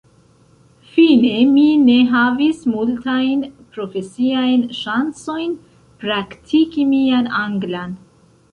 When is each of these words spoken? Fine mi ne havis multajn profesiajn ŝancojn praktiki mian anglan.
Fine 0.93 1.33
mi 1.49 1.65
ne 1.81 1.97
havis 2.13 2.63
multajn 2.71 3.45
profesiajn 3.75 4.65
ŝancojn 4.81 5.55
praktiki 6.07 6.91
mian 6.95 7.33
anglan. 7.45 7.97